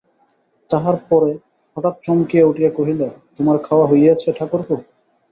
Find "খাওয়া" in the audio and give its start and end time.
3.63-3.85